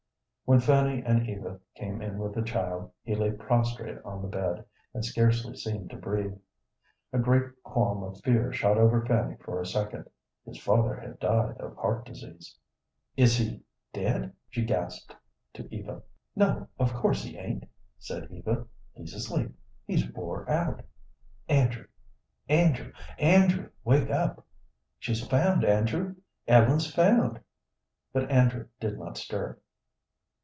When 0.43 0.59
Fanny 0.59 1.01
and 1.03 1.29
Eva 1.29 1.61
came 1.75 2.01
in 2.01 2.19
with 2.19 2.33
the 2.35 2.41
child, 2.41 2.91
he 3.03 3.15
lay 3.15 3.31
prostrate 3.31 3.99
on 4.03 4.21
the 4.21 4.27
bed, 4.27 4.65
and 4.93 5.05
scarcely 5.05 5.55
seemed 5.55 5.89
to 5.91 5.95
breathe. 5.95 6.37
A 7.13 7.19
great 7.19 7.63
qualm 7.63 8.03
of 8.03 8.19
fear 8.19 8.51
shot 8.51 8.77
over 8.77 9.05
Fanny 9.05 9.37
for 9.37 9.61
a 9.61 9.65
second. 9.65 10.09
His 10.45 10.59
father 10.61 10.93
had 10.93 11.21
died 11.21 11.55
of 11.61 11.77
heart 11.77 12.03
disease. 12.03 12.57
"Is 13.15 13.37
he 13.37 13.61
dead?" 13.93 14.33
she 14.49 14.65
gasped 14.65 15.15
to 15.53 15.73
Eva. 15.73 16.03
"No, 16.35 16.67
of 16.77 16.93
course 16.95 17.23
he 17.23 17.37
ain't," 17.37 17.63
said 17.97 18.29
Eva. 18.29 18.67
"He's 18.91 19.13
asleep; 19.13 19.51
he's 19.85 20.11
wore 20.11 20.49
out. 20.49 20.81
Andrew, 21.47 21.85
Andrew, 22.49 22.91
Andrew, 23.17 23.69
wake 23.85 24.09
up! 24.09 24.45
She's 24.99 25.25
found, 25.25 25.63
Andrew; 25.63 26.15
Ellen's 26.45 26.93
found." 26.93 27.39
But 28.11 28.29
Andrew 28.29 28.67
did 28.81 28.99
not 28.99 29.15
stir. 29.17 29.57